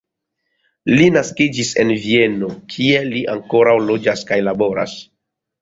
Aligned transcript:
Li 0.93 1.09
naskiĝis 1.17 1.69
en 1.83 1.93
Vieno, 2.05 2.49
kie 2.77 3.05
li 3.13 3.21
ankoraŭ 3.37 3.79
loĝas 3.91 4.29
kaj 4.33 4.43
laboras. 4.51 5.01